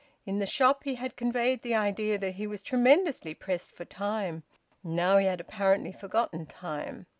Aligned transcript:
In 0.25 0.39
the 0.39 0.47
shop 0.47 0.83
he 0.83 0.95
had 0.95 1.15
conveyed 1.15 1.61
the 1.61 1.75
idea 1.75 2.17
that 2.17 2.33
he 2.33 2.47
was 2.47 2.63
tremendously 2.63 3.35
pressed 3.35 3.73
for 3.75 3.85
time; 3.85 4.41
now 4.83 5.17
he 5.17 5.27
had 5.27 5.39
apparently 5.39 5.91
forgotten 5.91 6.47
time. 6.47 7.05